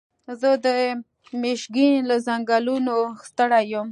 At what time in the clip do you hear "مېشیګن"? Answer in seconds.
1.41-1.95